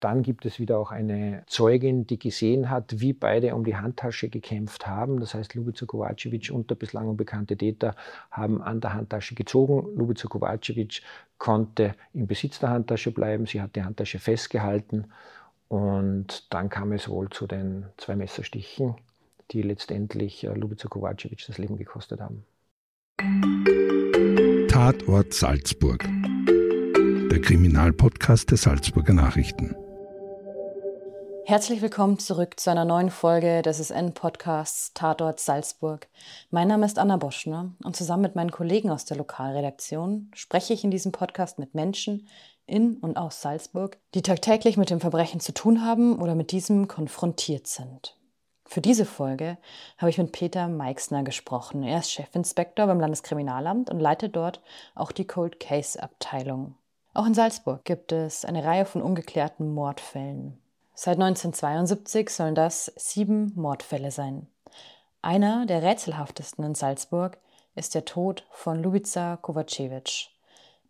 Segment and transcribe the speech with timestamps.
[0.00, 4.28] Dann gibt es wieder auch eine Zeugin, die gesehen hat, wie beide um die Handtasche
[4.28, 5.20] gekämpft haben.
[5.20, 7.96] Das heißt, Lubica Kovacevic und der bislang unbekannte Täter
[8.30, 9.96] haben an der Handtasche gezogen.
[9.96, 11.00] Lubica Kovacevic
[11.38, 13.46] konnte im Besitz der Handtasche bleiben.
[13.46, 15.06] Sie hat die Handtasche festgehalten.
[15.68, 18.96] Und dann kam es wohl zu den zwei Messerstichen,
[19.50, 22.44] die letztendlich äh, Lubica Kovacevic das Leben gekostet haben.
[24.68, 26.04] Tatort Salzburg.
[27.30, 29.74] Der Kriminalpodcast der Salzburger Nachrichten.
[31.48, 36.08] Herzlich willkommen zurück zu einer neuen Folge des SN-Podcasts Tatort Salzburg.
[36.50, 40.82] Mein Name ist Anna Boschner und zusammen mit meinen Kollegen aus der Lokalredaktion spreche ich
[40.82, 42.26] in diesem Podcast mit Menschen
[42.66, 46.88] in und aus Salzburg, die tagtäglich mit dem Verbrechen zu tun haben oder mit diesem
[46.88, 48.16] konfrontiert sind.
[48.64, 49.56] Für diese Folge
[49.98, 51.84] habe ich mit Peter Meixner gesprochen.
[51.84, 54.62] Er ist Chefinspektor beim Landeskriminalamt und leitet dort
[54.96, 56.74] auch die Cold Case Abteilung.
[57.14, 60.58] Auch in Salzburg gibt es eine Reihe von ungeklärten Mordfällen.
[60.98, 64.46] Seit 1972 sollen das sieben Mordfälle sein.
[65.20, 67.36] Einer der rätselhaftesten in Salzburg
[67.74, 70.30] ist der Tod von Lubica Kovacevic.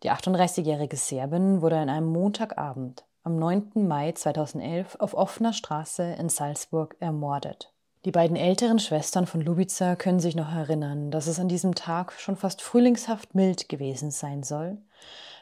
[0.03, 3.85] Die 38-jährige Serbin wurde an einem Montagabend am 9.
[3.85, 7.73] Mai 2011 auf offener Straße in Salzburg ermordet.
[8.05, 12.13] Die beiden älteren Schwestern von Lubica können sich noch erinnern, dass es an diesem Tag
[12.13, 14.77] schon fast frühlingshaft mild gewesen sein soll,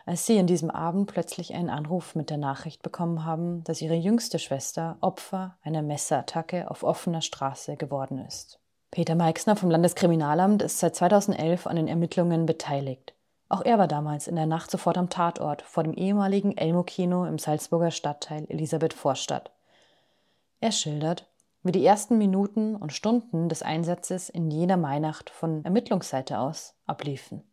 [0.05, 3.95] als sie an diesem Abend plötzlich einen Anruf mit der Nachricht bekommen haben, dass ihre
[3.95, 8.59] jüngste Schwester Opfer einer Messerattacke auf offener Straße geworden ist.
[8.91, 13.13] Peter Meixner vom Landeskriminalamt ist seit 2011 an den Ermittlungen beteiligt.
[13.49, 17.37] Auch er war damals in der Nacht sofort am Tatort vor dem ehemaligen Elmo-Kino im
[17.37, 19.51] Salzburger Stadtteil Elisabeth Vorstadt.
[20.61, 21.27] Er schildert,
[21.65, 27.43] wie die ersten Minuten und Stunden des Einsatzes in jener Mainacht von Ermittlungsseite aus abliefen.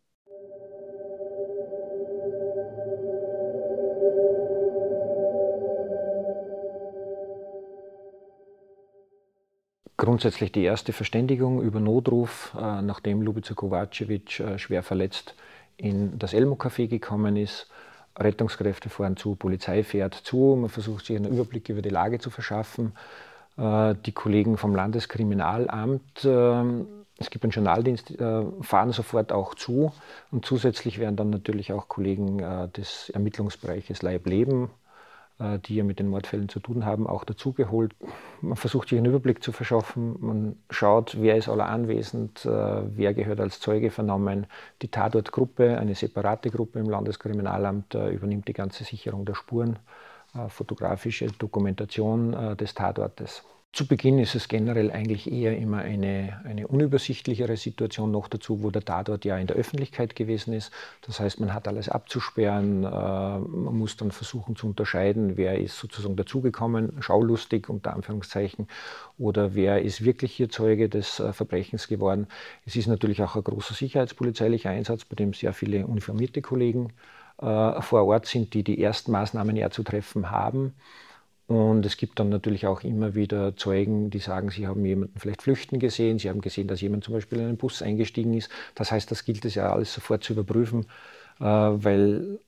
[10.03, 15.33] grundsätzlich die erste Verständigung über Notruf, äh, nachdem Lubica Kovacevic äh, schwer verletzt
[15.77, 17.69] in das Elmo-Café gekommen ist.
[18.17, 22.29] Rettungskräfte fahren zu, Polizei fährt zu, man versucht sich einen Überblick über die Lage zu
[22.29, 22.91] verschaffen.
[23.57, 26.25] Äh, die Kollegen vom Landeskriminalamt,
[27.19, 28.17] es gibt einen Journaldienst,
[28.61, 29.93] fahren sofort auch zu
[30.31, 32.39] und zusätzlich werden dann natürlich auch Kollegen
[32.75, 34.71] des Ermittlungsbereiches Leib Leben
[35.39, 37.95] äh, die ja mit den Mordfällen zu tun haben, auch dazugeholt.
[38.41, 43.13] Man versucht sich einen Überblick zu verschaffen, man schaut, wer ist aller anwesend, äh, wer
[43.13, 44.45] gehört als Zeuge vernommen.
[44.81, 49.79] Die Tatortgruppe, eine separate Gruppe im Landeskriminalamt, äh, übernimmt die ganze Sicherung der Spuren,
[50.49, 53.43] fotografische Dokumentation des Tatortes.
[53.73, 58.69] Zu Beginn ist es generell eigentlich eher immer eine, eine unübersichtlichere Situation noch dazu, wo
[58.69, 60.71] der Tatort ja in der Öffentlichkeit gewesen ist.
[61.01, 65.79] Das heißt, man hat alles abzusperren, äh, man muss dann versuchen zu unterscheiden, wer ist
[65.79, 68.67] sozusagen dazugekommen, schaulustig unter Anführungszeichen,
[69.17, 72.27] oder wer ist wirklich hier Zeuge des äh, Verbrechens geworden.
[72.67, 77.22] Es ist natürlich auch ein großer sicherheitspolizeilicher Einsatz, bei dem sehr viele uniformierte Kollegen äh,
[77.37, 80.73] vor Ort sind, die die ersten Maßnahmen ja zu treffen haben.
[81.47, 85.41] Und es gibt dann natürlich auch immer wieder Zeugen, die sagen, sie haben jemanden vielleicht
[85.41, 88.49] flüchten gesehen, sie haben gesehen, dass jemand zum Beispiel in einen Bus eingestiegen ist.
[88.75, 90.85] Das heißt, das gilt es ja alles sofort zu überprüfen,
[91.39, 92.39] äh, weil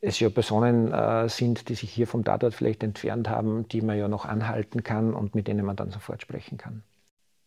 [0.00, 3.98] es ja Personen äh, sind, die sich hier vom Tatort vielleicht entfernt haben, die man
[3.98, 6.82] ja noch anhalten kann und mit denen man dann sofort sprechen kann.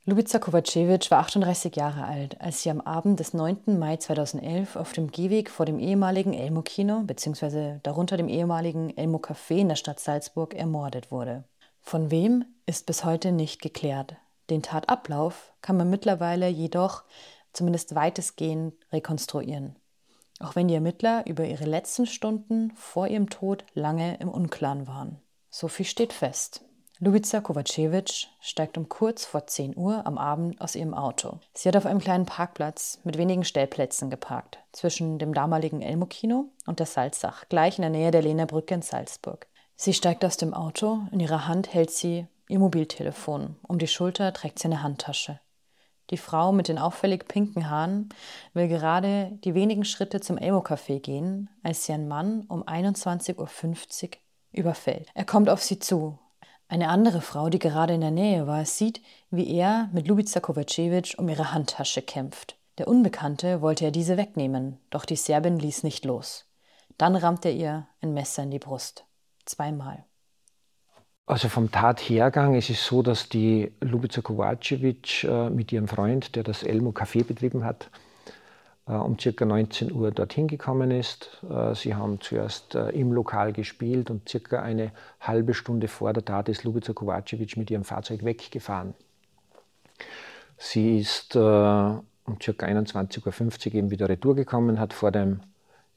[0.03, 3.78] Lubica Kovacevic war 38 Jahre alt, als sie am Abend des 9.
[3.78, 7.78] Mai 2011 auf dem Gehweg vor dem ehemaligen Elmo-Kino bzw.
[7.84, 11.44] darunter dem ehemaligen Elmo-Café in der Stadt Salzburg ermordet wurde.
[11.81, 14.16] Von wem ist bis heute nicht geklärt.
[14.50, 17.03] Den Tatablauf kann man mittlerweile jedoch
[17.53, 19.75] zumindest weitestgehend rekonstruieren.
[20.40, 25.22] Auch wenn die Ermittler über ihre letzten Stunden vor ihrem Tod lange im Unklaren waren.
[25.51, 26.66] So viel steht fest.
[27.03, 31.39] Lubica Kovacevic steigt um kurz vor 10 Uhr am Abend aus ihrem Auto.
[31.51, 36.78] Sie hat auf einem kleinen Parkplatz mit wenigen Stellplätzen geparkt, zwischen dem damaligen Elmo-Kino und
[36.78, 39.47] der Salzach, gleich in der Nähe der Lehnerbrücke in Salzburg.
[39.75, 44.31] Sie steigt aus dem Auto, in ihrer Hand hält sie ihr Mobiltelefon, um die Schulter
[44.31, 45.40] trägt sie eine Handtasche.
[46.11, 48.09] Die Frau mit den auffällig pinken Haaren
[48.53, 54.09] will gerade die wenigen Schritte zum Elmo-Café gehen, als sie einen Mann um 21.50 Uhr
[54.52, 55.09] überfällt.
[55.16, 56.20] Er kommt auf sie zu,
[56.72, 61.16] eine andere Frau, die gerade in der Nähe war, sieht, wie er mit Lubica Kovacevic
[61.18, 62.56] um ihre Handtasche kämpft.
[62.78, 66.46] Der Unbekannte wollte er diese wegnehmen, doch die Serbin ließ nicht los.
[66.97, 69.03] Dann rammt er ihr ein Messer in die Brust.
[69.46, 70.06] Zweimal.
[71.26, 76.44] Also vom Tathergang ist es so, dass die Lubica Kovacevic äh, mit ihrem Freund, der
[76.44, 77.90] das Elmo Café betrieben hat,
[78.85, 79.45] um ca.
[79.45, 81.41] 19 Uhr dorthin gekommen ist.
[81.49, 86.25] Äh, sie haben zuerst äh, im Lokal gespielt und circa eine halbe Stunde vor der
[86.25, 88.93] Tat ist Lubica Kovacevic mit ihrem Fahrzeug weggefahren.
[90.57, 92.51] Sie ist um ca.
[92.51, 95.41] 21.50 Uhr eben wieder retour gekommen, hat vor dem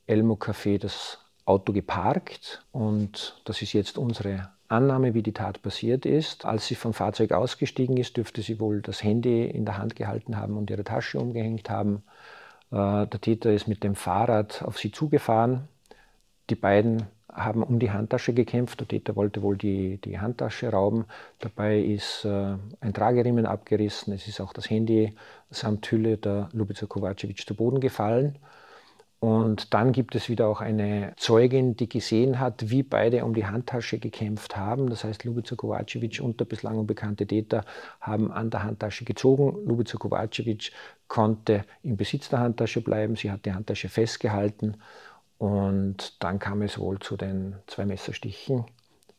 [0.07, 6.07] Elmo Café das Auto geparkt und das ist jetzt unsere Annahme, wie die Tat passiert
[6.07, 6.45] ist.
[6.45, 10.37] Als sie vom Fahrzeug ausgestiegen ist, dürfte sie wohl das Handy in der Hand gehalten
[10.37, 12.03] haben und ihre Tasche umgehängt haben.
[12.71, 15.69] Äh, der Täter ist mit dem Fahrrad auf sie zugefahren.
[16.51, 18.81] Die beiden haben um die Handtasche gekämpft.
[18.81, 21.07] Der Täter wollte wohl die, die Handtasche rauben.
[21.41, 24.13] Dabei ist äh, ein Trageriemen abgerissen.
[24.13, 25.15] Es ist auch das Handy
[25.51, 28.39] samt Hülle der Lubica Kovacevic zu Boden gefallen.
[29.25, 33.47] Und dann gibt es wieder auch eine Zeugin, die gesehen hat, wie beide um die
[33.47, 34.91] Handtasche gekämpft haben.
[34.91, 37.65] Das heißt, Lubica Kovacevic und der bislang unbekannte Täter
[38.03, 39.65] haben an der Handtasche gezogen.
[39.65, 40.73] Lubica Kovacevic
[41.09, 43.17] konnte im Besitz der Handtasche bleiben.
[43.17, 44.77] Sie hat die Handtasche festgehalten.
[45.39, 48.67] Und dann kam es wohl zu den zwei Messerstichen,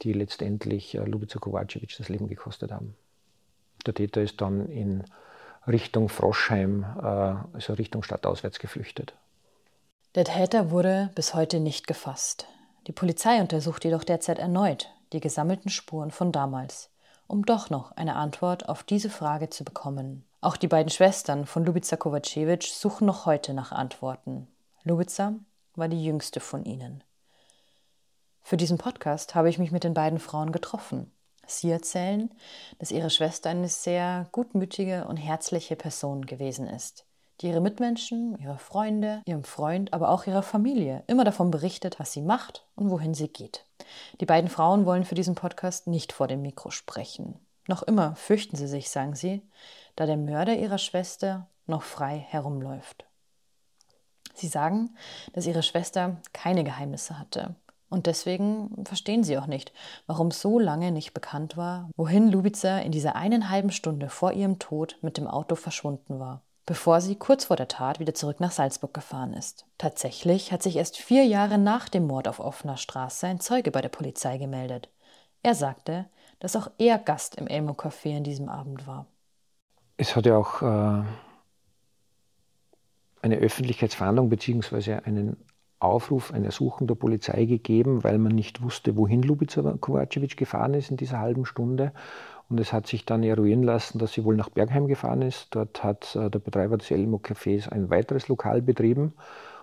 [0.03, 2.95] die letztendlich äh, Lubica Kovacevic das Leben gekostet haben.
[3.87, 5.03] Der Täter ist dann in
[5.65, 9.15] Richtung Froschheim, äh, also Richtung Stadtauswärts geflüchtet.
[10.15, 12.47] Der Täter wurde bis heute nicht gefasst.
[12.87, 16.89] Die Polizei untersucht jedoch derzeit erneut die gesammelten Spuren von damals,
[17.27, 20.23] um doch noch eine Antwort auf diese Frage zu bekommen.
[20.39, 24.47] Auch die beiden Schwestern von Lubica Kovacevic suchen noch heute nach Antworten.
[24.83, 25.33] Lubica
[25.75, 27.03] war die jüngste von ihnen.
[28.41, 31.11] Für diesen Podcast habe ich mich mit den beiden Frauen getroffen.
[31.45, 32.33] Sie erzählen,
[32.79, 37.04] dass ihre Schwester eine sehr gutmütige und herzliche Person gewesen ist
[37.41, 42.13] die ihre Mitmenschen, ihre Freunde, ihrem Freund, aber auch ihrer Familie immer davon berichtet, was
[42.13, 43.65] sie macht und wohin sie geht.
[44.21, 47.39] Die beiden Frauen wollen für diesen Podcast nicht vor dem Mikro sprechen.
[47.67, 49.41] Noch immer fürchten sie sich, sagen sie,
[49.95, 53.05] da der Mörder ihrer Schwester noch frei herumläuft.
[54.33, 54.95] Sie sagen,
[55.33, 57.55] dass ihre Schwester keine Geheimnisse hatte.
[57.89, 59.71] Und deswegen verstehen sie auch nicht,
[60.07, 64.59] warum so lange nicht bekannt war, wohin Lubica in dieser einen halben Stunde vor ihrem
[64.59, 68.51] Tod mit dem Auto verschwunden war bevor sie kurz vor der Tat wieder zurück nach
[68.51, 69.65] Salzburg gefahren ist.
[69.77, 73.81] Tatsächlich hat sich erst vier Jahre nach dem Mord auf offener Straße ein Zeuge bei
[73.81, 74.89] der Polizei gemeldet.
[75.43, 76.05] Er sagte,
[76.39, 79.05] dass auch er Gast im Elmo Café an diesem Abend war.
[79.97, 81.03] Es hat ja auch äh,
[83.21, 84.95] eine Öffentlichkeitsverhandlung bzw.
[85.05, 85.37] einen
[85.79, 90.89] Aufruf, ein Ersuchen der Polizei gegeben, weil man nicht wusste, wohin Lubica Kovacevic gefahren ist
[90.89, 91.91] in dieser halben Stunde.
[92.49, 95.47] Und es hat sich dann eruieren lassen, dass sie wohl nach Bergheim gefahren ist.
[95.51, 99.13] Dort hat äh, der Betreiber des Elmo Cafés ein weiteres Lokal betrieben.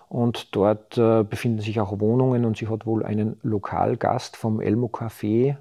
[0.09, 4.87] Und dort äh, befinden sich auch Wohnungen und sie hat wohl einen Lokalgast vom Elmo
[4.87, 5.57] Café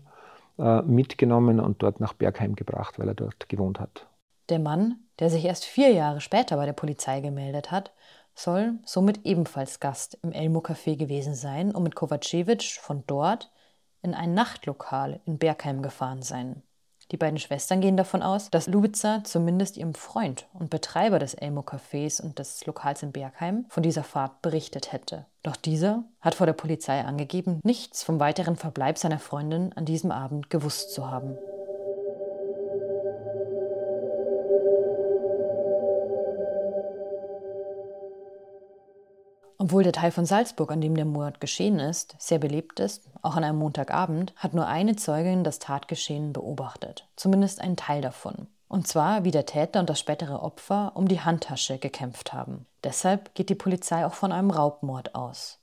[0.58, 4.06] äh, mitgenommen und dort nach Bergheim gebracht, weil er dort gewohnt hat.
[4.48, 7.92] Der Mann, der sich erst vier Jahre später bei der Polizei gemeldet hat,
[8.34, 13.50] soll somit ebenfalls Gast im Elmo Café gewesen sein und mit Kovacevic von dort
[14.02, 16.62] in ein Nachtlokal in Bergheim gefahren sein.
[17.12, 21.60] Die beiden Schwestern gehen davon aus, dass Lubica zumindest ihrem Freund und Betreiber des Elmo
[21.60, 25.26] Cafés und des Lokals in Bergheim von dieser Fahrt berichtet hätte.
[25.42, 30.10] Doch dieser hat vor der Polizei angegeben, nichts vom weiteren Verbleib seiner Freundin an diesem
[30.10, 31.36] Abend gewusst zu haben.
[39.62, 43.36] Obwohl der Teil von Salzburg, an dem der Mord geschehen ist, sehr belebt ist, auch
[43.36, 48.48] an einem Montagabend, hat nur eine Zeugin das Tatgeschehen beobachtet, zumindest einen Teil davon.
[48.66, 52.66] Und zwar, wie der Täter und das spätere Opfer um die Handtasche gekämpft haben.
[52.82, 55.60] Deshalb geht die Polizei auch von einem Raubmord aus.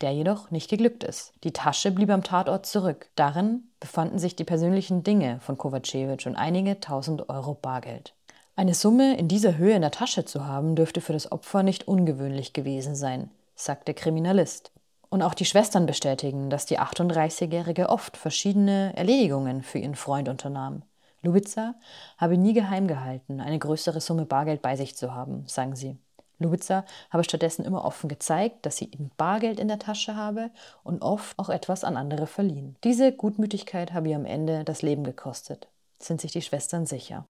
[0.00, 1.34] Der jedoch nicht geglückt ist.
[1.44, 3.10] Die Tasche blieb am Tatort zurück.
[3.16, 8.14] Darin befanden sich die persönlichen Dinge von Kovacevic und einige tausend Euro Bargeld.
[8.56, 11.86] Eine Summe in dieser Höhe in der Tasche zu haben, dürfte für das Opfer nicht
[11.86, 13.28] ungewöhnlich gewesen sein
[13.64, 14.72] sagt der Kriminalist.
[15.08, 20.82] Und auch die Schwestern bestätigen, dass die 38-Jährige oft verschiedene Erledigungen für ihren Freund unternahm.
[21.22, 21.74] Lubica
[22.18, 25.96] habe nie geheim gehalten, eine größere Summe Bargeld bei sich zu haben, sagen sie.
[26.38, 30.50] Lubica habe stattdessen immer offen gezeigt, dass sie eben Bargeld in der Tasche habe
[30.82, 32.76] und oft auch etwas an andere verliehen.
[32.82, 35.68] Diese Gutmütigkeit habe ihr am Ende das Leben gekostet,
[36.00, 37.24] sind sich die Schwestern sicher.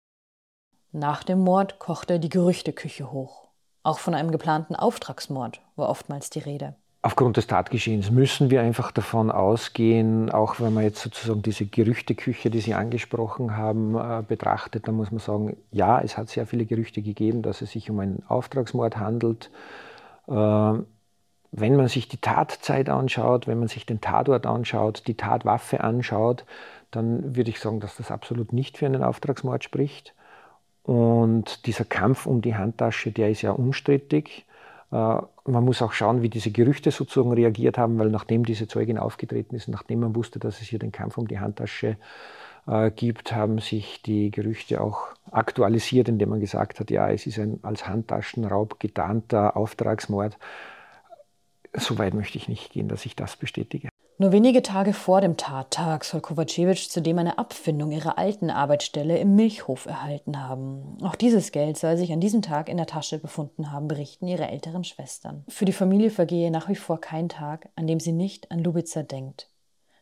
[0.91, 3.48] Nach dem Mord kochte die Gerüchteküche hoch.
[3.83, 6.75] Auch von einem geplanten Auftragsmord war oftmals die Rede.
[7.01, 12.49] Aufgrund des Tatgeschehens müssen wir einfach davon ausgehen, auch wenn man jetzt sozusagen diese Gerüchteküche,
[12.49, 16.65] die Sie angesprochen haben, äh, betrachtet, dann muss man sagen, ja, es hat sehr viele
[16.65, 19.49] Gerüchte gegeben, dass es sich um einen Auftragsmord handelt.
[20.27, 20.73] Äh,
[21.51, 26.43] wenn man sich die Tatzeit anschaut, wenn man sich den Tatort anschaut, die Tatwaffe anschaut,
[26.91, 30.13] dann würde ich sagen, dass das absolut nicht für einen Auftragsmord spricht.
[30.89, 34.47] Und dieser Kampf um die Handtasche, der ist ja unstrittig.
[34.91, 38.97] Äh, man muss auch schauen, wie diese Gerüchte sozusagen reagiert haben, weil nachdem diese Zeugin
[38.97, 41.97] aufgetreten ist, nachdem man wusste, dass es hier den Kampf um die Handtasche
[42.65, 47.37] äh, gibt, haben sich die Gerüchte auch aktualisiert, indem man gesagt hat, ja, es ist
[47.37, 50.39] ein als Handtaschenraub getarnter Auftragsmord.
[51.73, 53.89] So weit möchte ich nicht gehen, dass ich das bestätige.
[54.21, 59.37] Nur wenige Tage vor dem Tattag soll Kovacevic zudem eine Abfindung ihrer alten Arbeitsstelle im
[59.37, 60.97] Milchhof erhalten haben.
[61.01, 64.49] Auch dieses Geld soll sich an diesem Tag in der Tasche befunden haben, berichten ihre
[64.49, 65.45] älteren Schwestern.
[65.47, 69.03] Für die Familie vergehe nach wie vor kein Tag, an dem sie nicht an Lubica
[69.03, 69.47] denkt.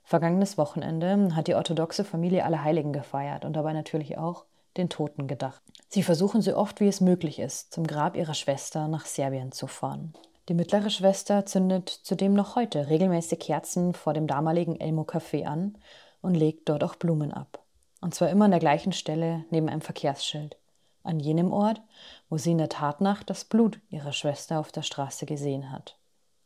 [0.04, 4.46] Vergangenes Wochenende hat die orthodoxe Familie Allerheiligen gefeiert und dabei natürlich auch
[4.78, 5.62] den Toten gedacht.
[5.90, 9.68] Sie versuchen so oft wie es möglich ist, zum Grab ihrer Schwester nach Serbien zu
[9.68, 10.16] fahren.
[10.50, 15.78] Die mittlere Schwester zündet zudem noch heute regelmäßig Kerzen vor dem damaligen Elmo Café an
[16.22, 17.64] und legt dort auch Blumen ab.
[18.00, 20.56] Und zwar immer an der gleichen Stelle neben einem Verkehrsschild.
[21.04, 21.82] An jenem Ort,
[22.30, 25.98] wo sie in der Tatnacht das Blut ihrer Schwester auf der Straße gesehen hat.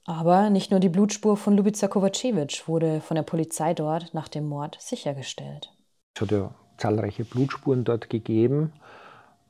[0.05, 4.47] Aber nicht nur die Blutspur von Lubica Kovacevic wurde von der Polizei dort nach dem
[4.47, 5.71] Mord sichergestellt.
[6.15, 8.73] Es hat ja zahlreiche Blutspuren dort gegeben.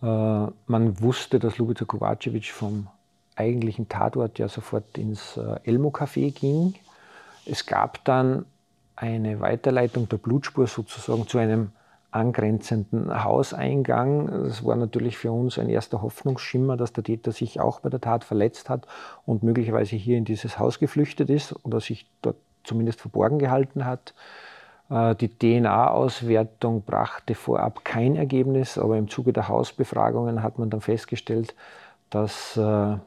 [0.02, 2.88] Äh, man wusste, dass Lubica Kovacevic vom
[3.42, 6.76] eigentlichen Tatort ja sofort ins äh, Elmo-Café ging.
[7.46, 8.46] Es gab dann
[8.96, 11.72] eine Weiterleitung der Blutspur sozusagen zu einem
[12.12, 14.28] angrenzenden Hauseingang.
[14.46, 18.02] Das war natürlich für uns ein erster Hoffnungsschimmer, dass der Täter sich auch bei der
[18.02, 18.86] Tat verletzt hat
[19.26, 24.14] und möglicherweise hier in dieses Haus geflüchtet ist oder sich dort zumindest verborgen gehalten hat.
[24.90, 30.82] Äh, die DNA-Auswertung brachte vorab kein Ergebnis, aber im Zuge der Hausbefragungen hat man dann
[30.82, 31.56] festgestellt,
[32.10, 32.98] dass äh,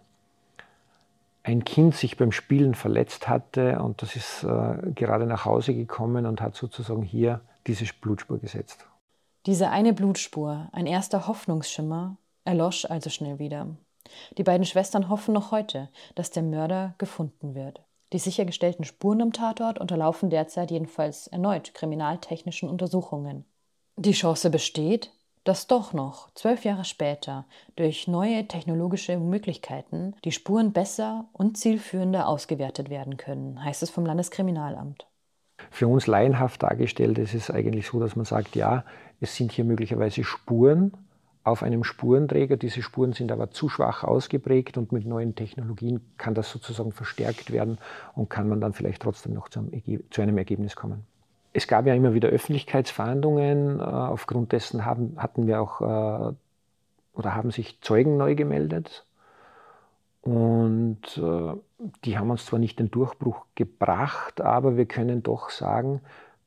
[1.44, 6.26] ein Kind sich beim Spielen verletzt hatte und das ist äh, gerade nach Hause gekommen
[6.26, 8.86] und hat sozusagen hier diese Blutspur gesetzt.
[9.46, 13.76] Diese eine Blutspur, ein erster Hoffnungsschimmer, erlosch also schnell wieder.
[14.38, 17.82] Die beiden Schwestern hoffen noch heute, dass der Mörder gefunden wird.
[18.14, 23.44] Die sichergestellten Spuren am Tatort unterlaufen derzeit jedenfalls erneut kriminaltechnischen Untersuchungen.
[23.96, 25.12] Die Chance besteht,
[25.44, 27.44] dass doch noch zwölf Jahre später
[27.76, 34.06] durch neue technologische Möglichkeiten die Spuren besser und zielführender ausgewertet werden können, heißt es vom
[34.06, 35.06] Landeskriminalamt.
[35.70, 38.84] Für uns laienhaft dargestellt ist es eigentlich so, dass man sagt, ja,
[39.20, 40.92] es sind hier möglicherweise Spuren
[41.44, 42.56] auf einem Spurenträger.
[42.56, 47.52] Diese Spuren sind aber zu schwach ausgeprägt und mit neuen Technologien kann das sozusagen verstärkt
[47.52, 47.78] werden
[48.14, 49.60] und kann man dann vielleicht trotzdem noch zu
[50.22, 51.06] einem Ergebnis kommen.
[51.54, 53.80] Es gab ja immer wieder Öffentlichkeitsverhandlungen.
[53.80, 56.34] Äh, aufgrund dessen haben, hatten wir auch äh,
[57.14, 59.06] oder haben sich Zeugen neu gemeldet.
[60.20, 61.52] Und äh,
[62.04, 66.00] die haben uns zwar nicht den Durchbruch gebracht, aber wir können doch sagen,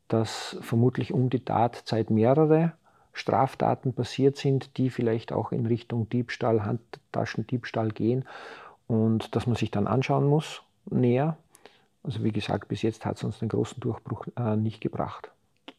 [0.08, 2.74] dass vermutlich um die Tatzeit mehrere
[3.14, 8.26] Straftaten passiert sind, die vielleicht auch in Richtung Diebstahl, Handtaschendiebstahl gehen
[8.88, 11.38] und dass man sich dann anschauen muss näher.
[12.04, 15.32] Also wie gesagt, bis jetzt hat es uns den großen Durchbruch äh, nicht gebracht.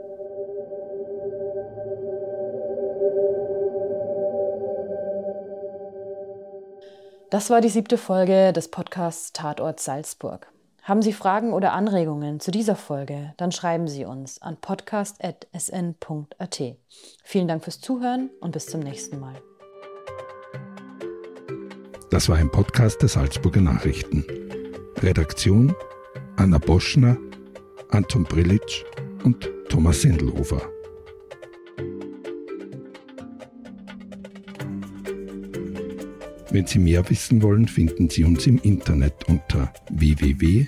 [7.31, 10.51] Das war die siebte Folge des Podcasts Tatort Salzburg.
[10.83, 16.61] Haben Sie Fragen oder Anregungen zu dieser Folge, dann schreiben Sie uns an podcast.sn.at.
[17.23, 19.35] Vielen Dank fürs Zuhören und bis zum nächsten Mal.
[22.09, 24.50] Das war ein Podcast der Salzburger Nachrichten.
[25.01, 25.73] Redaktion
[26.35, 27.17] Anna Boschner,
[27.89, 28.83] Anton Brillitsch
[29.23, 30.61] und Thomas Sendelhofer.
[36.51, 40.67] Wenn Sie mehr wissen wollen, finden Sie uns im Internet unter www.sn.at.